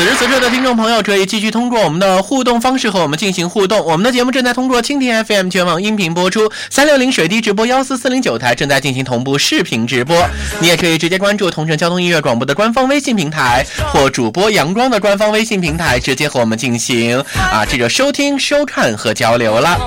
[0.00, 3.84] 此时此刻的听众朋友可以继续通过我们的互动方式和我们进行互动。
[3.84, 10.16] 我们的节目正在通过蜻蜓 FM 全网音频播出，三六零水滴直播幺四四零九台正在进行同步视频直播。
[10.58, 13.62] 你也可以直接关注同城交通音乐广播的官方微信平台
[13.92, 19.78] 或主播阳光的官方微信平台，直接和我们进行啊这个收听、收看和交流了。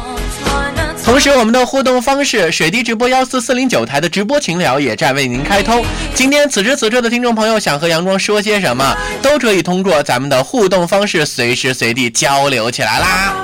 [1.04, 5.86] 同时，我们的互动方式，水滴直播幺四四零九台的直播群聊也在为您开通。
[6.16, 13.36] 今天此时此刻的听众朋友想和阳光说些什么，都可以通过咱们的互动方式随时随地交流起来啦。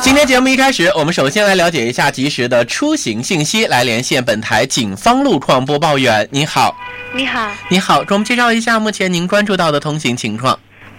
[0.00, 6.26] 今天节目一开始，我们首先来了解一下及时的出行信息，来连线本台警方路况播报员。
[6.30, 6.74] 你好，
[7.12, 10.56] 你好，你好，给我们介绍一下目前您关注到的通行情况。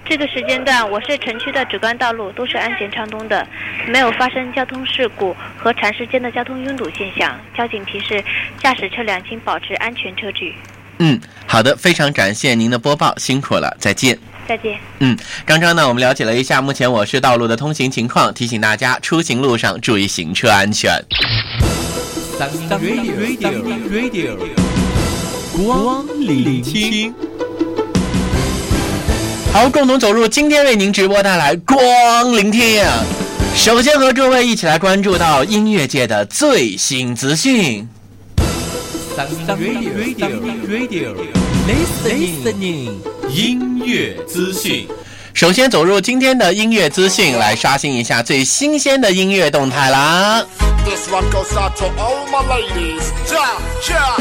[0.07, 3.45] 这个时间段，我市城区的主干道路都是安全畅通的，
[3.87, 7.35] 没有发生交通事故和长时间的交通拥堵现象。
[7.57, 8.23] 交警提示
[8.61, 10.53] 驾驶车辆请保持安全车距。
[10.99, 14.17] 嗯，好的，非常感谢您的播报，辛苦了，再见。
[14.47, 14.77] 再见。
[14.99, 20.91] 嗯，刚刚呢，我们了解了一下目前我市道路的通行情况，提醒大家出行路上注意行车安全。
[22.37, 23.57] Radio
[23.89, 24.37] Radio，
[25.57, 27.13] 光聆听。
[29.55, 32.83] 好，共同走入今天为您直播带来光聆听。
[33.55, 37.87] 首先和各位一起来关注到音乐界的最新资讯。
[39.15, 41.15] Radio Radio
[41.69, 42.95] Listening
[43.29, 44.89] 音乐资讯。
[45.33, 50.45] 首先走入今天的音乐资讯，来刷新一下最新鲜的音乐动态啦。
[50.83, 53.05] This one goes out to all my ladies.
[53.31, 53.55] Ja,
[53.89, 54.19] ja.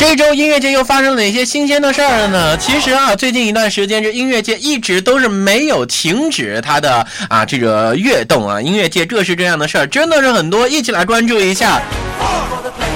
[0.00, 2.56] 这周音乐界又发生了哪些新鲜的事儿了呢？
[2.56, 8.58] 其实啊，最近一段时间，这音乐界一直都是没有停止它的啊这个跃动啊。
[8.62, 11.82] 音乐界各式各样的事儿真的是很多，一起来关注一下。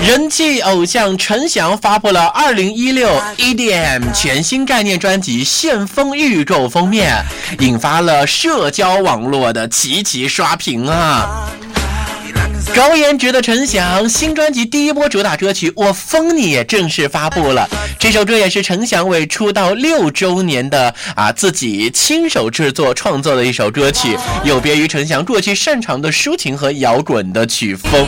[0.03, 3.07] 人气偶像陈翔发布了2016
[3.37, 7.23] EDM 全新概念专辑《旋风》预购封面，
[7.59, 11.51] 引发了社交网络的齐齐刷屏啊。
[12.73, 17.69] 高颜值的陈翔新专辑第一波主打歌曲《我疯你》也正式发布了。
[17.99, 28.07] 这首歌也是陈翔为出道六周年的啊自己亲手制作创作的一首歌曲，有别于陈翔过去擅长的抒情和摇滚的曲风。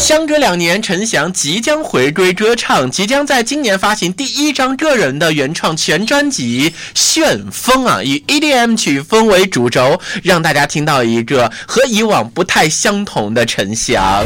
[0.00, 14.24] 相隔两年，陈翔即将回归歌唱，即将在今年发行第一张个人的原创全专辑《旋风》啊，以 EDM 曲风为主轴，让大家听到一个和以往不太相同的陈翔。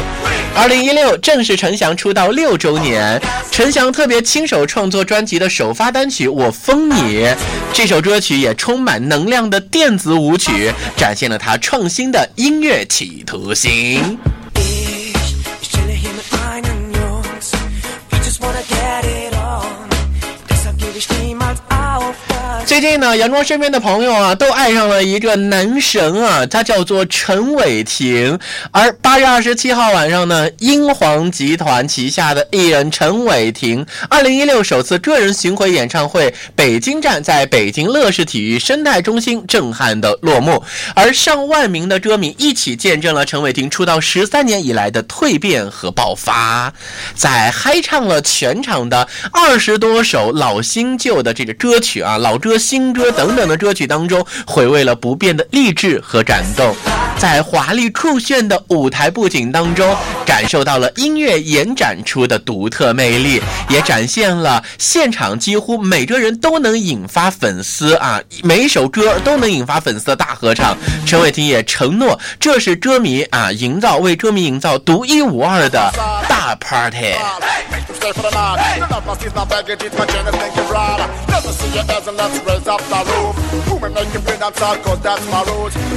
[0.55, 3.21] 二零一六正是陈翔出道六周年，
[3.51, 7.25] 陈翔特别亲手创作专辑的首发单曲《我封你》，
[7.73, 14.17] 这首歌曲也充满能量的电子舞曲，展现了他创新的音乐企图心。
[20.95, 21.34] always
[22.65, 28.39] 最近呢，杨庄身边的朋友啊，都爱上了一个男神啊，他叫做陈伟霆。
[28.71, 40.63] 而八月二十七号晚上呢，英皇集团旗下的艺人陈伟霆，二零一六首次个人巡回演唱会北京站在北京乐视体育生态中心震撼的落幕，
[40.95, 46.73] 而上万名的歌迷一起见证了陈伟霆出道十三年以来的蜕变和爆发，
[47.13, 52.54] 在嗨唱了全场的二十多首老新旧的这个歌曲啊，老歌。
[52.57, 56.75] 新歌等等的歌曲当中，回味了不变的励志和感动，
[57.17, 70.77] 在华丽酷炫的舞台布景当中，感受到了音乐延展出的独特魅力，也展现了现场几乎每个人都能引发粉丝啊，每一首歌都能引发粉丝的大合唱。
[71.05, 75.91] 陈伟霆也承诺，这是歌迷啊，营造为歌迷营造独一无二的
[76.27, 77.15] 大 party。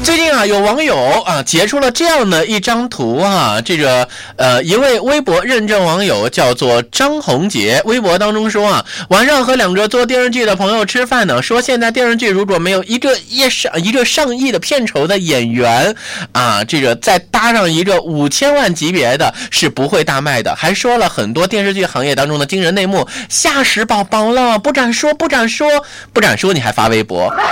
[0.03, 0.97] 最近啊，有网友
[1.27, 15.95] 啊截出了这样的一张图啊，这个呃，一位微博认证网友叫做张宏杰，微博当中说啊，晚上和两个做电视剧的朋友吃饭呢，说现在电视剧如果没有一个一上一个上亿的片酬的演员
[16.33, 20.55] 啊，这个再搭上一个五千万级别的，是不会大卖的。
[20.55, 25.69] 还说了很多电视剧行业当中的惊人内幕，吓死宝宝了，不敢说，不敢说。
[26.13, 27.35] 不敢说，你还发微博，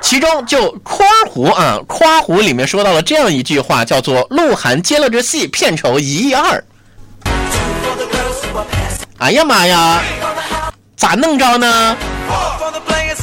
[0.00, 6.64] 其中就夸胡啊，夸胡里面说到了这样一句话，叫做鹿晗接了这戏，片酬一亿二。
[9.18, 10.00] 哎呀妈呀，
[10.96, 11.96] 咋弄着呢？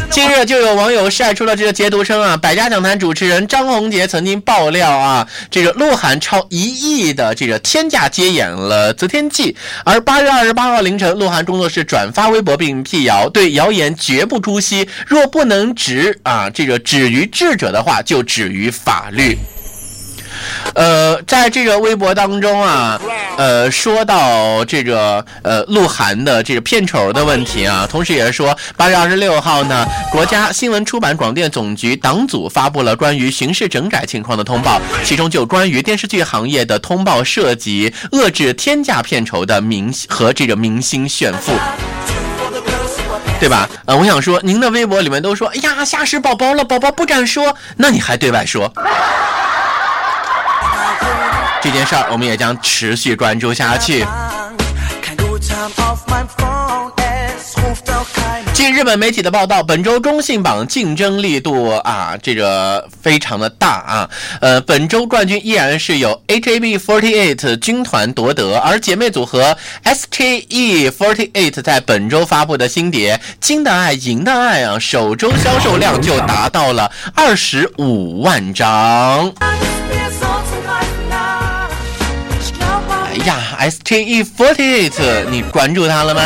[0.10, 9.52] 近日就有网友晒出了这个截图，称啊，百家讲坛主持人张宏杰曾经爆料啊，这个鹿晗超一亿的这个天价接演了《择天记》，
[9.84, 19.38] 而八月二十八号凌晨，鹿晗工作室转发微博并辟谣，对谣言绝不姑息，若不能止啊，这个止于智者的话，就止于法律。
[20.74, 23.00] 呃，在这个微博当中啊，
[23.38, 41.54] 呃，说到这个呃鹿晗的这个片酬的问题啊，同时也是说八月二十六号呢，国家新闻出版广电总局党组发布了关于巡视整改情况的通报，其中就关于电视剧行业的通报涉及遏制天价片酬的明和这个明星炫富，
[43.40, 43.70] 对吧？
[43.86, 48.72] 呃，我想说，您的微博里面都说，哎呀，吓死宝宝了，宝宝不敢说，那你还对外说？
[51.66, 54.06] 这件事儿，我们也将持续关注下去。
[58.54, 64.10] 据日本媒体的报道，本周中信榜竞争力度啊，这个非常的大啊。
[64.42, 79.34] 呃，本周冠军依然是由 HAB48 军团夺得，而姐妹组合 SKE48 在本周发布的新碟《金的爱，银的爱》啊，首周销售量就达到了二十五万张。
[83.26, 86.22] 呀，S T E forty eight，你关注他了吗？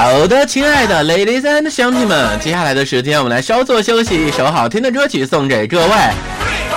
[0.00, 5.92] 好的，亲爱的 ladies and 乡亲们，接下来的时间我们来稍作休息，一首好听的歌曲送给各位。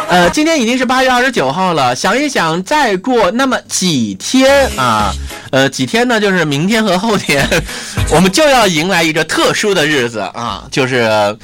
[0.10, 5.14] 呃，今天已经是八月二十九号了，想一想，再过那么几天啊。
[5.52, 6.20] 呃几天呢？
[6.20, 7.48] 就是明天和后天，
[8.10, 11.38] 我们就要迎来一个特殊的日子啊，就是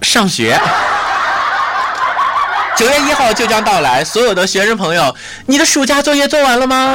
[0.00, 0.58] 上学。
[2.74, 5.14] 九月一号就将到来，所有的学生朋友，
[5.46, 6.94] 你的暑假作业做完了吗？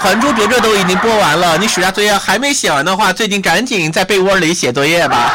[0.00, 5.34] 还珠格格》都已经播完了，你暑假作业还没写完的话，最近赶紧在被窝里写作业吧。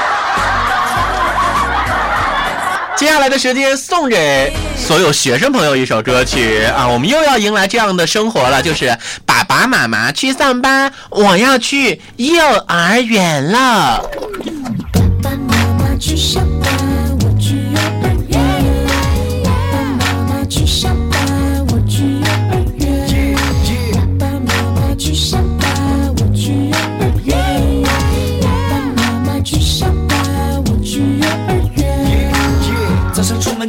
[2.96, 14.04] 接下来的时间送给所有学生朋友一首歌曲啊，我们又要迎来这样的生活了，就是爸爸妈妈去上班，我要去幼儿园了。
[15.24, 16.64] 爸爸妈妈去上班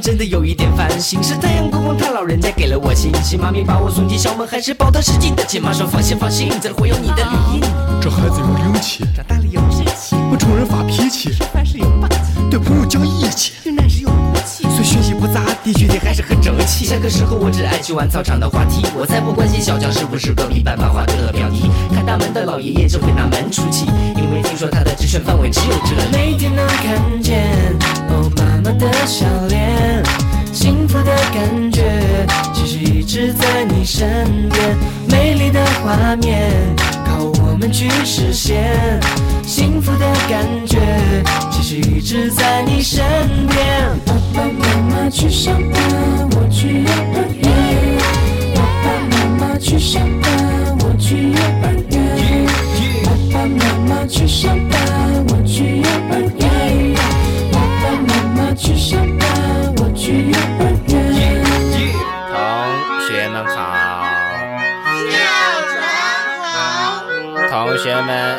[0.03, 7.61] 真的有一点烦心，是太阳公公他老人家给了我信息，妈咪把我送进校门，还是抱他十几的亲妈说放心放心，这里会有你的绿荫。
[8.01, 12.17] 这孩子有灵气，长大了有志气，不冲人发脾气，吃饭时有霸气，
[12.49, 16.85] 对朋友讲义气，遇难时有骨气，虽学习不咋地，具体还是很争气。
[16.85, 21.69] 下课时候我只爱去玩操场的滑梯，我才不关心小江是不是隔壁班班花队的表弟。
[21.93, 26.13] 看大门的老爷爷只会拿门出气，因为听说他的职权范围只有这里。
[26.13, 27.77] 每天能看见
[28.11, 30.01] 哦妈妈的笑脸。
[30.55, 31.83] 幸福的感觉
[32.53, 34.79] 其实一直在你身边，
[35.11, 36.49] 美丽的画面
[37.05, 38.73] 靠我们去实现。
[39.43, 40.79] 幸福的感觉
[41.51, 43.05] 其实一直在你身
[43.49, 43.99] 边。
[44.07, 45.83] 爸爸妈妈去上班，
[46.37, 47.51] 我去幼儿园。
[48.55, 52.47] 爸爸妈妈去上班，我去幼儿园。
[53.03, 56.95] 爸爸妈妈去上班，我去幼儿园。
[57.51, 59.64] 爸爸妈妈去上班，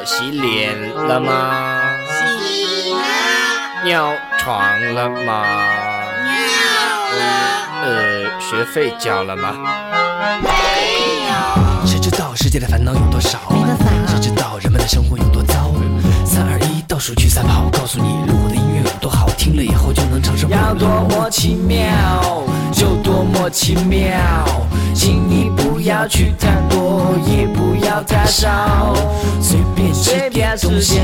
[0.06, 1.52] 洗脸了吗？
[2.08, 3.00] 洗了。
[3.84, 4.62] 尿床
[4.94, 5.44] 了吗？
[6.24, 6.32] 尿
[7.18, 7.24] 了。
[7.82, 9.56] 呃，学费交了吗？
[10.44, 10.50] 没
[11.26, 13.40] 有谁知道世界的烦恼有多少？
[14.08, 15.72] 谁知道人们的生活有多糟？
[16.24, 20.62] 三二一，倒数去赛跑，告诉你路过的音乐有多好，听了以后就能长生不老。
[20.68, 24.20] 要多么奇妙，就多么奇妙，
[24.96, 28.96] 请你不要去太多，也不要太少，
[29.42, 30.98] 随便吃点东西，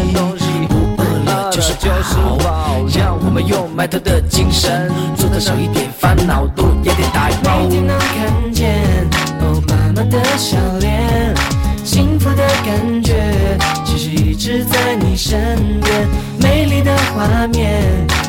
[0.70, 2.82] 不饿了就是饱。
[2.98, 8.82] 让我们用埋头的精神，做的少一点烦恼，多一点大每天能看见
[9.42, 11.36] 哦妈妈的笑脸，
[11.84, 13.14] 幸福的感觉
[14.44, 17.84] 直在你身边，美丽的画面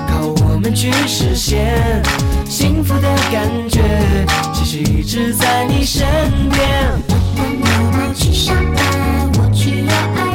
[0.07, 2.03] 靠我们去实现。
[2.45, 3.81] 幸福的感觉
[4.53, 6.07] 其实一直在你身
[6.51, 6.61] 边。
[7.09, 10.32] 爸爸妈妈去上班，我去幼儿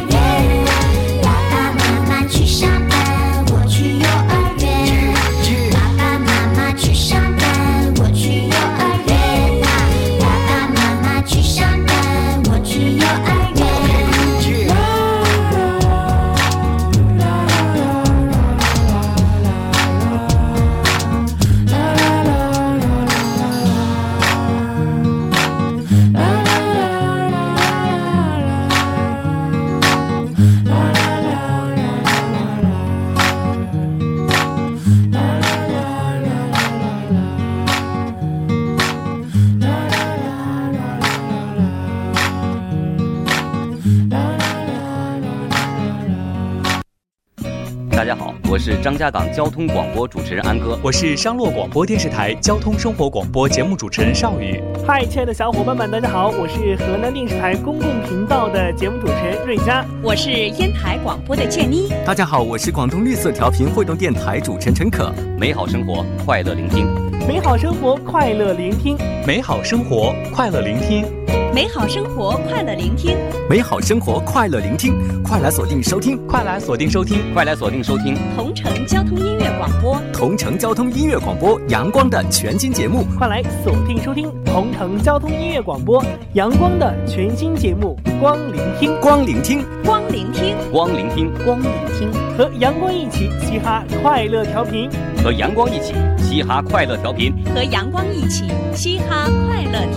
[48.67, 50.77] 是张家港交通广播主持人安哥。
[50.83, 54.61] 我是商洛广播电视台交通生活广播节目主持人邵宇。
[54.85, 59.85] 嗨，亲爱的小伙伴们，大家好，我是河南电视台公共频道的节目主持人瑞佳。
[60.03, 61.93] 我是烟台广播的建妮。
[62.05, 65.13] 大家好，我是广东绿色调频汇动电台主持人陈可。
[65.39, 66.87] 美好生活，快乐聆听。
[67.25, 68.97] 美好生活，快乐聆听。
[69.25, 71.05] 美好生活，快乐聆听。
[71.53, 73.17] 美好生活，快乐聆听。
[73.49, 74.93] 美好生活，快乐聆听。
[75.23, 78.15] 快来锁定收听，快来锁定收听，快来锁定收听。
[78.35, 83.03] 同城交通音乐广播，同城交通音乐广播，阳光的全新节目。
[83.17, 86.03] 快来锁定收听同城交通音乐广播，
[86.33, 87.97] 阳光的全新节目。
[88.19, 92.11] 光聆听，光聆听，光聆听，光聆听，光聆听。
[92.37, 94.89] 和阳光一起嘻哈快乐调频，
[95.23, 99.96] 和阳光一起嘻哈快乐调频，和阳光一起嘻哈快乐调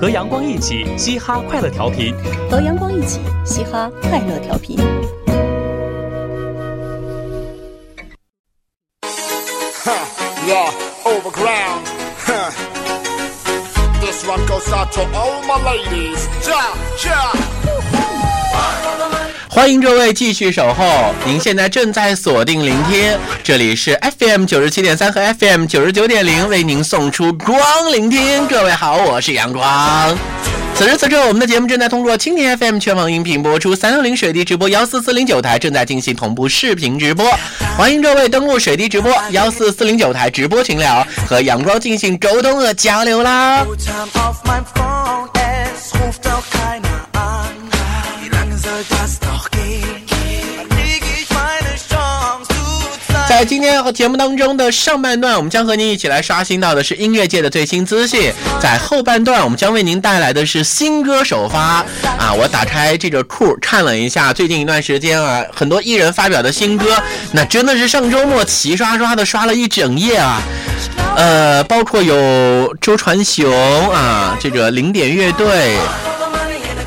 [0.00, 2.14] 和阳光一起嘻哈快乐调频，
[2.48, 4.78] 和阳光一起嘻哈快乐调频。
[9.84, 9.98] Huh,
[10.46, 10.70] yeah,
[11.04, 11.82] overground.
[12.24, 12.52] Huh.
[14.00, 16.28] This one goes out to all my ladies.
[16.46, 16.72] Ja,
[17.04, 17.32] ja.
[19.58, 27.58] 欢迎各位继续守候，您现在正在锁定聆听，这里是 FM 九十七点三和 FM 九十九点零为您送出光
[27.92, 28.46] 聆听。
[28.46, 30.16] 各位好，我是阳光。
[30.76, 37.28] 此时此刻，我们的节目正在通过蜻蜓 FM 全网音频播出，三六零水滴直播幺四四零九台正在进行同步视频直播，
[37.76, 43.66] 欢迎各位登录水滴直播幺四四零九台直播群聊，和阳光进行沟通和交流啦。
[53.38, 61.86] 在今天和节目当中的上半段，我们将和您一起来刷新到的是音乐界的最新资讯；在后半段，我们将为您带来的是新歌首发。
[62.18, 70.42] 啊，我打开这个库看了一下，最近一段时间啊，很多艺人发表的新歌，那真的是上周末齐刷刷的刷了一整夜啊。
[71.14, 73.48] 呃，包括有周传雄
[73.92, 75.76] 啊，这个零点乐队。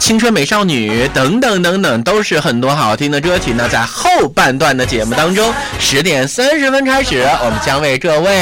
[0.01, 3.53] 青春美少女等等等等，都是很多好听的歌曲。
[3.55, 8.41] 那在后半段的节目当中，十点三十分开始，我们将为各位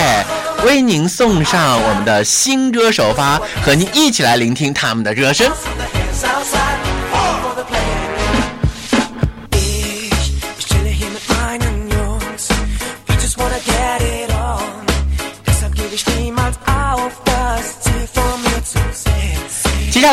[0.66, 5.52] 为您送上我们的新歌首发，和您一起来聆听他们的歌声。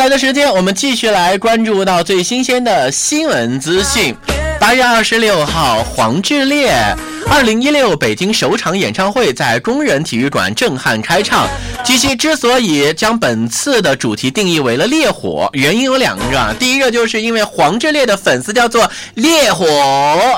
[0.07, 4.15] 来的时间，我们继续来关注到最新鲜的新闻资讯。
[4.61, 6.73] 八月二十六号，黄致列
[7.29, 11.47] 二零一六北京首场演唱会在工人体育馆震撼开唱。
[11.85, 16.55] 据悉，之所以将本次的主题定义为了烈火，原因有两个。
[16.59, 19.67] 第一个就是因为黄致列的粉丝叫做烈火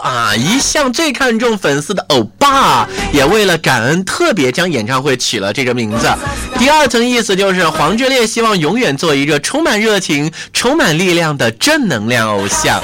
[0.03, 6.09] 啊，一向最看重粉丝的欧巴，也为了感恩特别将演唱会取了这个名字。
[6.59, 12.83] 第二层意思就是黄致列希望永远做一个充满热情、充满力量的正能量偶像。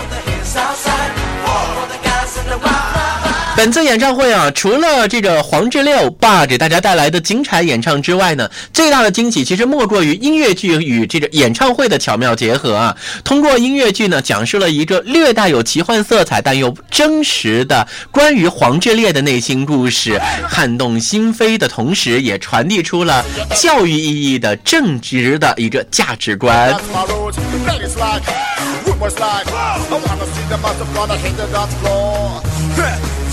[3.57, 12.97] 本次演唱会啊，除了这个黄致列爸给大家带来的精彩演唱之外呢，最大的惊喜其实莫过于音乐剧与这个演唱会的巧妙结合啊。
[13.23, 26.75] 通过音乐剧呢，讲述了一个略带有奇幻色彩但又真实的关于黄致列的内心故事，撼动心扉的同时，也传递出了教育意义的正直的一个价值观。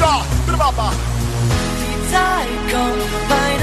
[0.03, 0.08] 你
[2.12, 2.17] 在
[2.72, 2.81] 港
[3.29, 3.61] 湾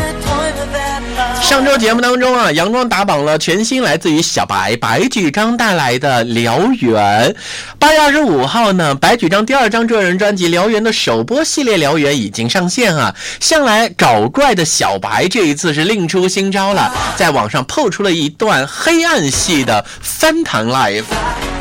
[1.42, 7.30] 上周节目当中啊，阳光打榜了全新来自于小白白举纲带来的《燎原》。
[7.78, 13.14] 八月二十五号呢，白举纲第二张个人专辑《燎原》的首播系列《燎原》已经上线啊。
[13.40, 21.04] 向来搞怪的小白这一次是另出新招了，在网上透出了一段黑暗系的翻糖 live，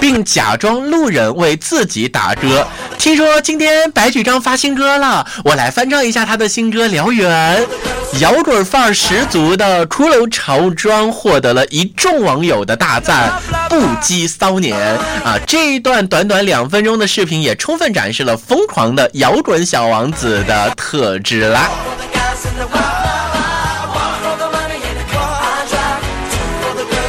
[0.01, 2.67] 并假装路人为自己打歌。
[2.98, 7.62] 听说今天白举纲发新歌了，我来翻唱一下他的新歌《燎原》。
[8.22, 13.31] 摇滚翻儿十足的骷髅潮装获得了一众网友的大赞，
[13.69, 14.77] 不羁骚年
[15.24, 15.38] 啊！
[15.48, 21.69] 这一段短短两分钟的视频也充分展示了疯狂的摇滚小王子的特质啦。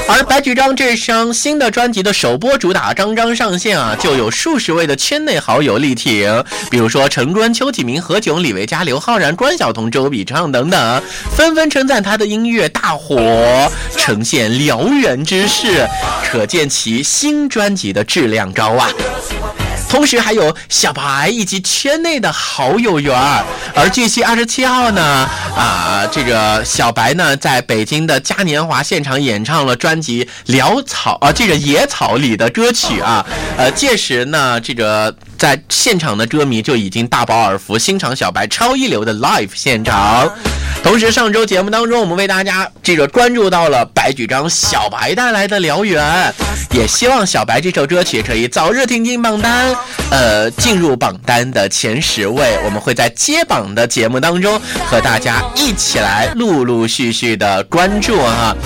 [0.09, 11.03] 而白举纲这张新的专辑的首播主打刚刚上线啊，就有数十位的圈内好友力挺，比如说陈冠、邱启明、何炅、李维嘉、刘昊然、关晓彤、周笔畅等等，
[11.37, 15.87] 纷纷称赞他的音乐大火，呈现燎原之势，
[16.25, 18.91] 可见其新专辑的质量高啊。
[19.89, 23.45] 同时还有小白以及圈内的好友缘儿。
[23.75, 25.03] 而据悉，二十七号呢，
[25.57, 33.25] 啊，这个小白呢，在北京的嘉年华现场演唱了专辑《潦草》啊，这个《野草》里的歌曲啊。
[33.57, 40.29] 呃，届时呢，这个在现场的歌迷就已经大饱耳福，欣赏小白超一流的 live 现场。
[40.83, 46.05] 同时，上周节目当中，我们为大家这个关注到了白举纲小白带来的《燎原》，
[46.77, 49.75] 也希望小白这首歌曲可以早日挺进榜单，
[50.11, 52.59] 呃，进入榜单的前十位。
[52.65, 58.57] 我们会在接榜的节目当中和大家一起来陆陆续续的关注啊。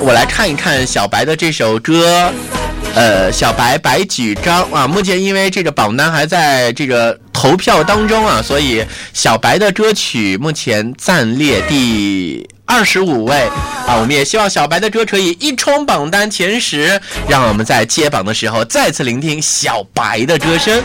[0.00, 2.32] 我来看一看小白的这首歌。
[2.94, 13.48] 呃，小白白举章啊，目前因为这个榜单还在这个投票当中啊，所以小白的歌曲目前暂列第二十五位
[13.86, 13.96] 啊。
[13.96, 20.82] 我们也希望小白的歌可以一冲榜单前十，让我们在揭榜的时候再次聆听小白的歌声。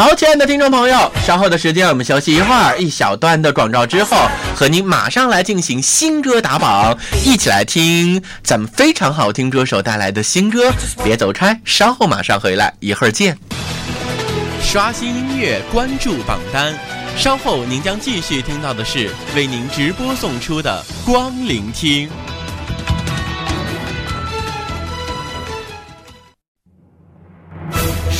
[0.00, 4.16] 好，亲爱的听众朋友，稍后的时间我们休息一会儿，一小段的广告之后，
[4.56, 10.72] 和您马上来进行新歌打榜，一起来听咱们非常好听歌手带来的新歌。
[11.04, 13.36] 别走开，稍后马上回来，一会儿见。
[14.62, 16.74] 刷新音乐，关注榜单，
[17.14, 22.08] 稍后您将继续听到的是为您直播送出的光聆听。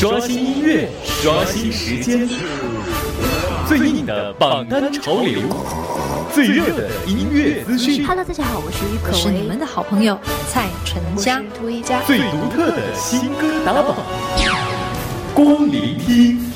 [0.01, 2.27] 刷新音乐，刷新时间，
[3.69, 5.43] 最硬的榜单潮流，
[6.33, 8.07] 最热的音乐资讯。
[8.07, 11.43] Hello，大家好，我是于可是你们的好朋友蔡淳佳。
[11.55, 13.95] 涂一佳，最独特的新歌打榜，
[15.35, 16.51] 光聆听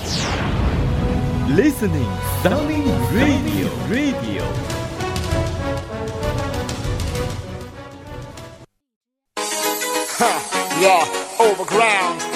[1.54, 2.08] ，Listening
[2.42, 4.42] Sunny Radio Radio。
[10.16, 10.32] Huh,
[10.80, 11.04] yeah,
[11.36, 12.33] overground.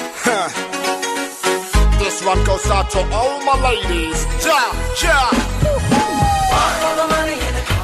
[2.20, 2.24] Huh.
[2.24, 4.26] This one goes out to all my ladies.
[4.44, 5.30] Ja, ja.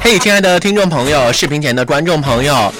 [0.01, 2.71] 嘿，亲爱的听众朋友，视频前的观众朋友，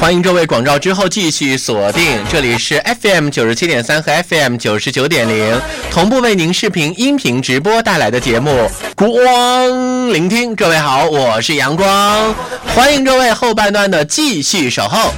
[0.00, 8.50] 欢迎各位广告之后继续锁定，这里是 FM 九十七点三和 FM 九十九点零，同步为您视频、音频直播带来的节目
[8.94, 10.52] 《光聆听》。
[10.56, 12.34] 各位好，我是阳光，
[12.74, 15.12] 欢迎各位后半段的继续守候。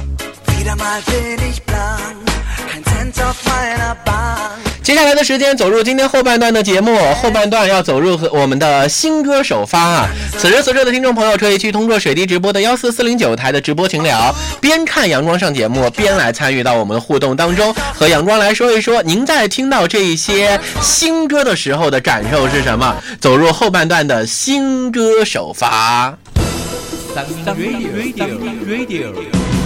[4.89, 10.09] 接下来的时间走入今天后半段的节目，后半段要走入和我们的新歌首发啊！
[10.35, 22.95] 此时此刻的听众朋友可以去通过水滴直播的幺四四零九台的直播群聊，边看阳光上节目，边来参与到我们的互动当中，和阳光来说一说您在听到这一些新歌的时候的感受是什么？
[23.21, 26.17] 走入后半段的新歌首发。
[27.15, 28.25] Radio
[28.65, 29.13] Radio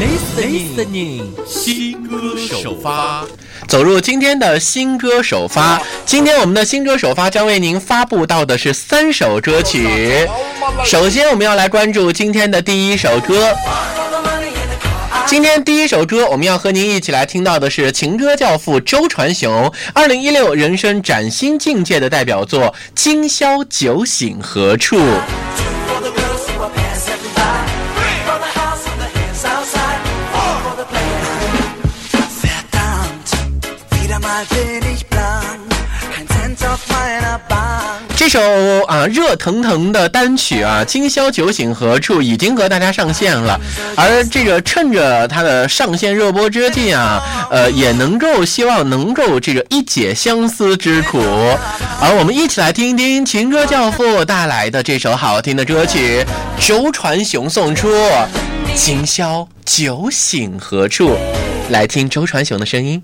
[0.01, 3.23] Listening 新歌首发。
[3.67, 10.27] 走入今天的新歌首发，今天我们的新歌首发将为您发布到的是三首歌曲。
[10.85, 13.53] 首先，我们要来关注今天的第一首歌。
[15.25, 22.61] 今天第一首歌，我们要和您一起来听到的是情歌教父周传雄二零一六人生崭新境界的代表作
[22.93, 24.97] 《今宵酒醒何处》。
[38.15, 38.39] 这首
[38.87, 43.59] 啊热腾腾的单曲啊《今宵酒醒何处》已经和大家上线了，
[43.97, 51.19] 而这个趁着它的上线热播之际啊，呃也能够希望能够这个一解相思之苦，
[51.99, 56.25] 而我们一起来听一听情歌教父带来的这首好听的歌曲，
[56.59, 57.89] 周传雄送出
[58.73, 61.09] 《今宵酒醒何处》，
[61.69, 63.03] 来听周传雄的声音。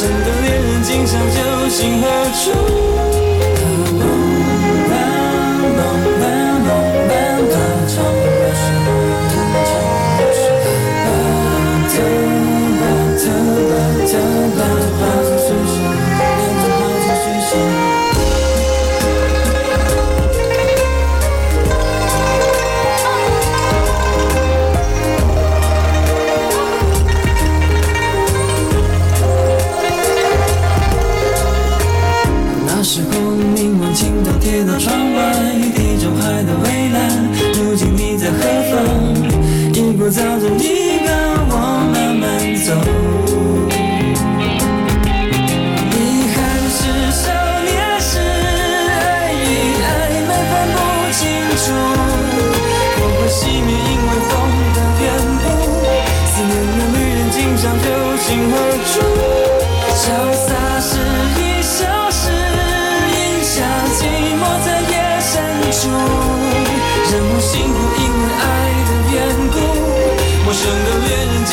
[0.00, 2.50] 深，的恋人今宵酒醒何处？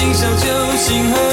[0.07, 0.37] 恋人，
[0.77, 1.26] 今宵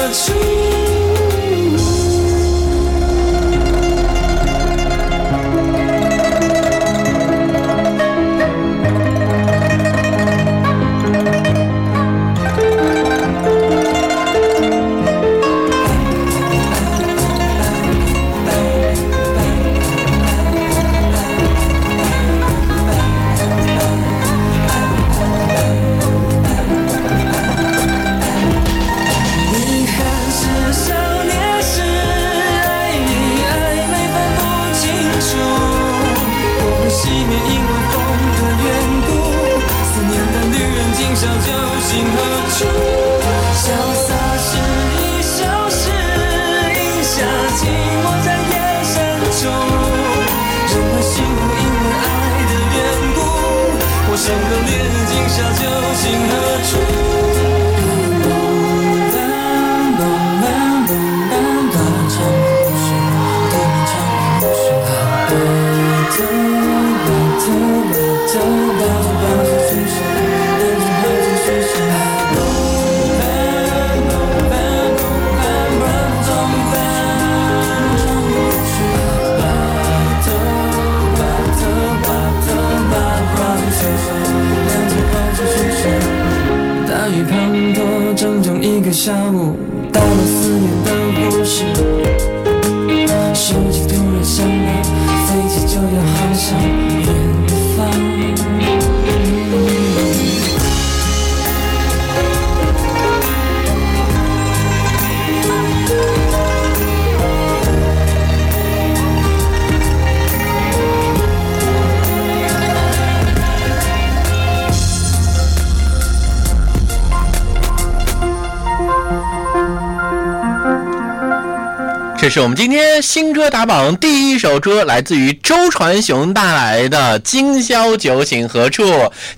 [122.35, 128.83] 是我们今天新歌打榜第一首歌，来自于周传雄带来的《今宵酒醒何处》。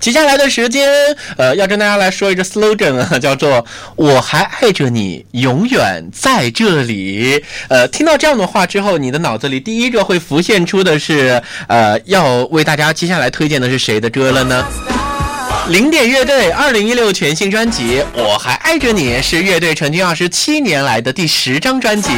[0.00, 0.90] 接下来的时间，
[1.36, 7.40] 呃，要跟大家来说一个 slogan 啊，叫做“我还爱着你，永远在这里”。
[7.70, 14.66] 呃，听到这样的话之后，你的脑子里第一个会浮现出的是，呃，要为大家接下来推荐的是谁的歌了呢？
[15.68, 22.10] 零点乐队二零一六全新专辑《我还爱着你》是乐队成军二十七年来的第十张专辑，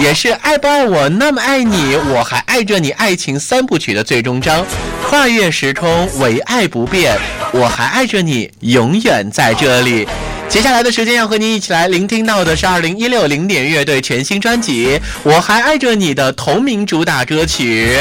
[0.00, 4.66] 也是爱不爱我那么爱你，我还爱着你爱情三部曲的最终章。
[5.06, 7.16] 跨越时空，唯爱不变，
[7.52, 10.04] 我还爱着你，永远在这里。
[10.48, 17.96] 接下来的时间要和你一起来聆听到的是二零一六零点乐队全新专辑《我还爱着你》的同名主打歌曲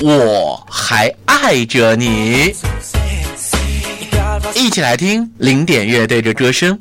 [0.06, 2.48] 《我还爱着你》。
[4.54, 6.78] 一起来听零点乐队的歌声。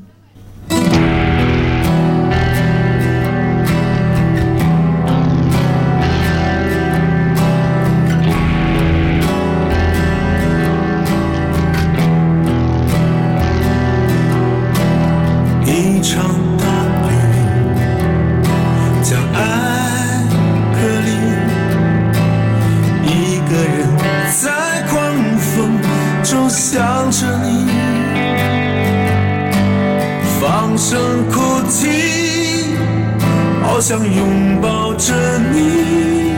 [33.81, 35.11] 好想拥抱着
[35.51, 36.35] 你，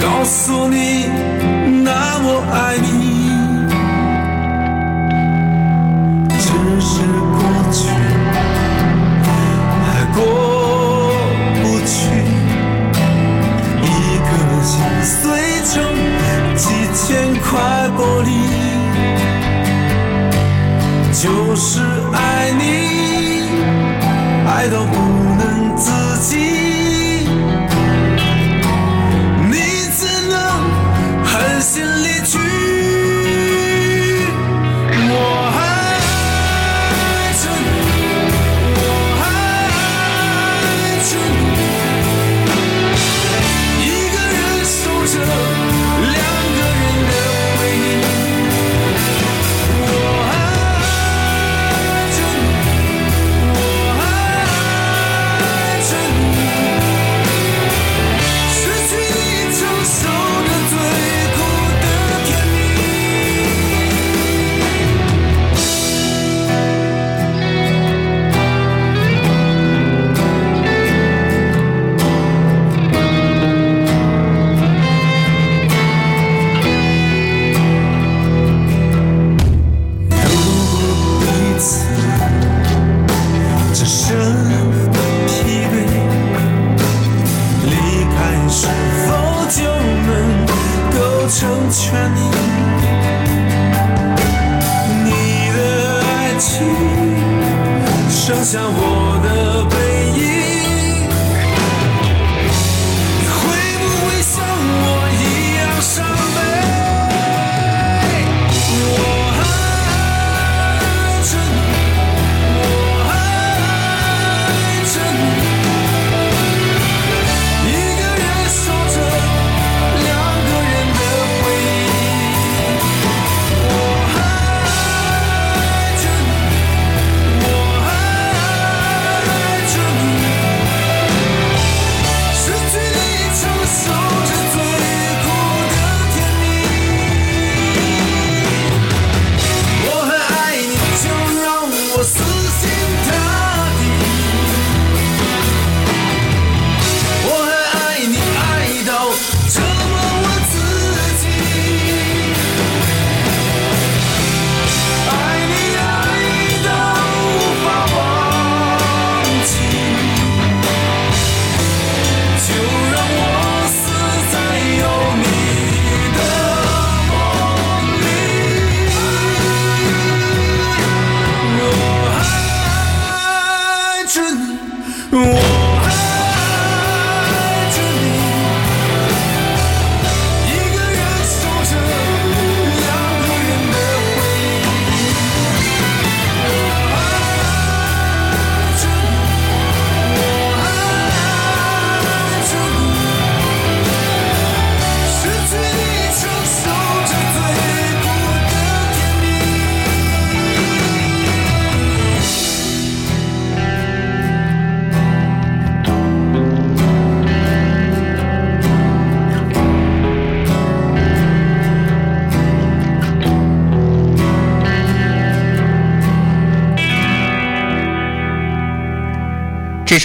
[0.00, 1.06] 告诉你
[1.84, 3.30] 那么爱你。
[6.40, 6.48] 只
[6.80, 7.38] 是过
[7.70, 7.88] 去，
[9.84, 10.18] 还过
[11.62, 11.94] 不去。
[13.84, 13.86] 一
[14.26, 14.28] 颗
[14.64, 15.14] 心碎
[15.70, 15.72] 成
[16.56, 16.64] 几
[16.96, 17.06] 千
[17.42, 17.46] 块
[17.96, 18.28] 玻璃，
[21.12, 21.80] 就是
[22.12, 22.85] 爱你，
[24.66, 25.05] 爱到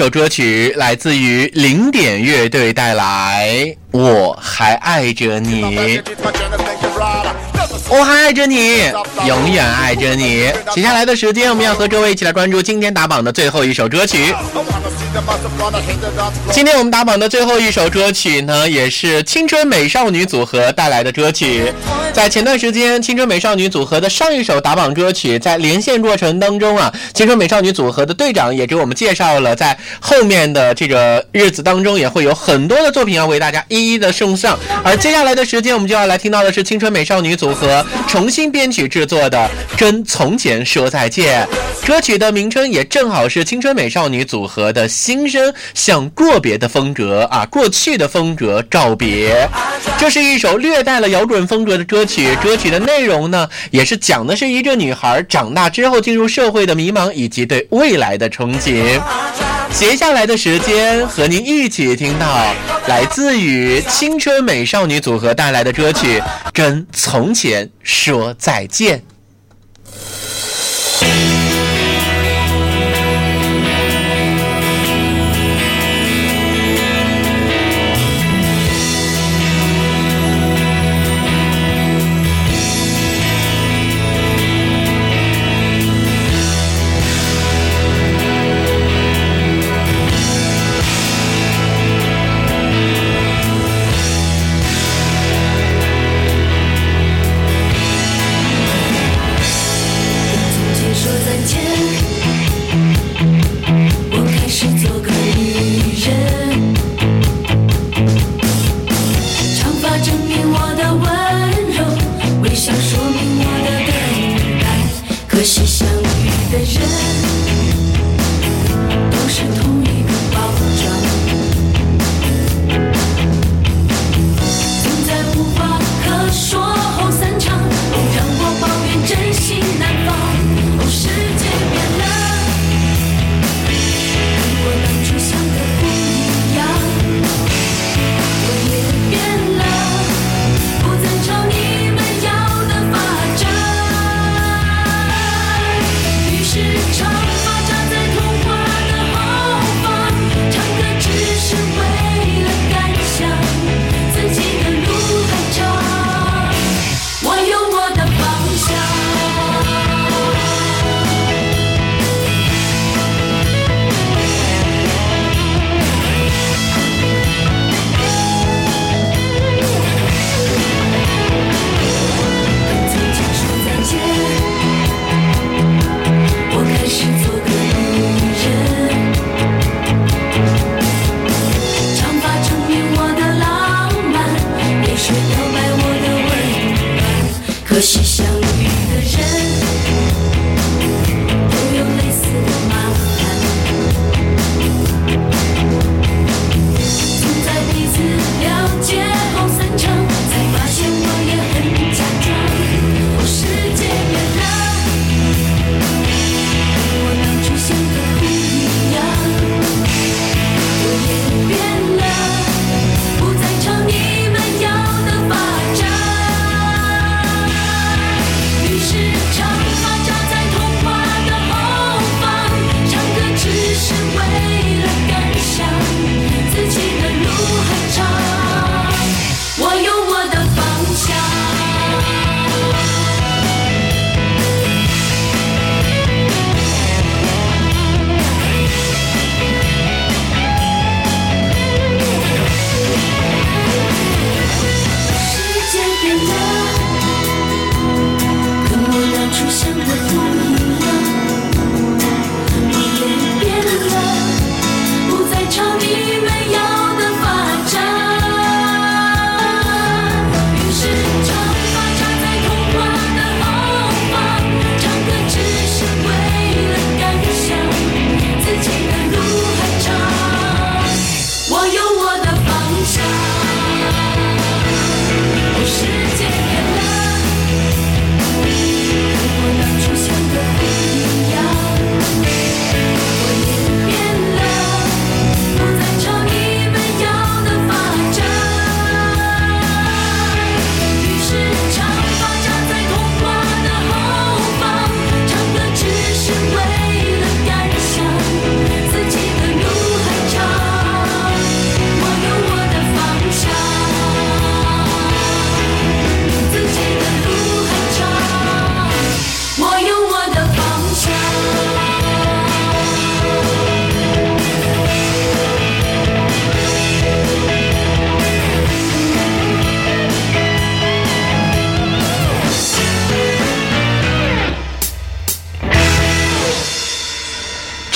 [0.02, 3.48] 首歌曲来自于零点乐队带来
[3.92, 5.62] 《我还爱着你》。
[7.92, 8.90] 我还爱着你，
[9.28, 10.50] 永远爱着你。
[10.74, 14.34] 接下来的时间，我们要和各位一起来关注今天打榜的最后一首歌曲。
[16.54, 21.74] 今天我们打榜的最后一首歌曲呢，也是青春美少女组合带来的歌曲。
[22.14, 34.58] 在前段时间，青春美少女组合的上一首打榜歌曲，在连线过程当中啊，青春美少女组合的队长也给我们介绍了，在后面的这个日子当中，也会有很多的作品要为大家一一的送上。
[34.82, 41.46] 而接下来的时间，我们就要来听到的是青春美少女组合重新编曲制作的《跟从前说再见》。
[41.88, 49.48] 歌曲的名称也正好是青春美少女组合的心声，向过别的风格啊，过去的风格告别。
[49.98, 59.02] 这是一首略带了摇滚风格的歌曲，歌曲的内容呢，也是讲的是一个女孩长大之后进入社会的迷茫以及对未来的憧憬。
[59.74, 62.54] 接下来的时间和您一起听到
[62.88, 66.20] 来自于青春美少女组合带来的歌曲
[66.54, 69.00] 《跟从前说再见》。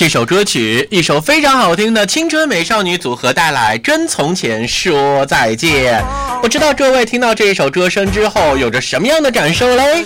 [0.05, 5.99] 一首歌曲，一首非常好听的青春美少女组合带来《跟从前说再见》。
[6.41, 10.05] 不知道各位听到这一首歌声之后，有着什么样的感受嘞？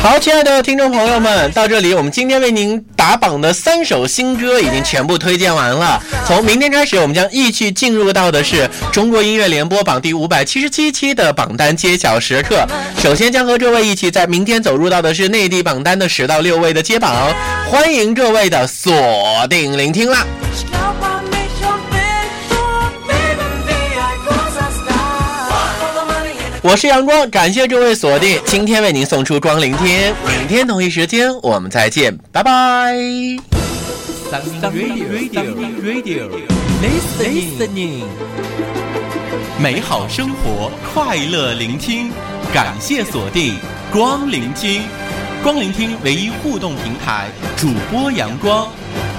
[0.00, 6.00] 好，亲爱的听众朋友们，到这里我们今天为您打榜的三首新歌已经全部推荐完了。
[6.24, 12.64] 从明天开始，我们将一起进入到的是中国音乐联播榜第五百七十七期的榜单揭晓时刻。
[12.98, 17.34] 首先将和各位一起在明天走入到的是内地榜单的十到六位的揭榜，
[17.68, 18.94] 欢迎各位的锁
[19.50, 20.24] 定聆听啦！
[26.70, 29.88] 我是阳光，感谢各位锁定，今天为您送出光聆听，
[30.26, 32.94] 明天同一时间我们再见，拜拜。
[36.82, 38.02] Listening，
[39.58, 42.10] 美好生活，快乐聆听，
[42.52, 43.54] 感谢锁定
[43.90, 44.82] 光聆听，
[45.42, 48.68] 光聆听唯一互动平台，主播阳光，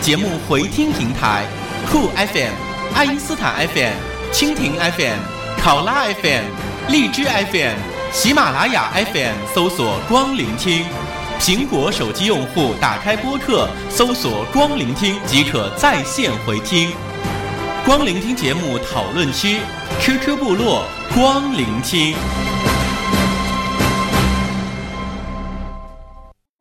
[0.01, 1.45] 节目回听平台，
[1.91, 2.53] 酷 FM、
[2.93, 3.93] 爱因斯坦 FM、
[4.31, 5.17] 蜻蜓 FM、
[5.59, 6.43] 考拉 FM、
[6.91, 7.77] 荔枝 FM、
[8.11, 10.83] 喜马拉雅 FM 搜索光聆听。
[11.39, 16.91] 苹果手机用户打开播客，搜索“光聆听”即可在线回听。
[17.85, 19.59] 光聆听节目讨论区
[19.99, 20.83] ，QQ 部落
[21.13, 22.15] 光聆听。